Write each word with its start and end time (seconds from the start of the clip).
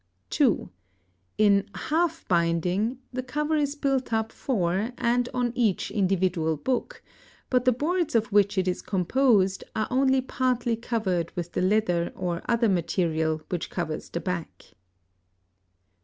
(2) 0.31 0.67
In 1.37 1.69
half 1.75 2.27
binding, 2.27 2.97
the 3.13 3.21
cover 3.21 3.55
is 3.55 3.75
built 3.75 4.11
up 4.11 4.31
for 4.31 4.93
and 4.97 5.29
on 5.31 5.51
each 5.53 5.91
individual 5.91 6.57
book, 6.57 7.03
but 7.51 7.65
the 7.65 7.71
boards 7.71 8.15
of 8.15 8.31
which 8.31 8.57
it 8.57 8.67
is 8.67 8.81
composed 8.81 9.63
are 9.75 9.87
only 9.91 10.19
partly 10.19 10.75
covered 10.75 11.31
with 11.35 11.51
the 11.51 11.61
leather 11.61 12.11
or 12.15 12.41
other 12.49 12.67
material 12.67 13.43
which 13.49 13.69
covers 13.69 14.09
the 14.09 14.19
back. 14.19 14.71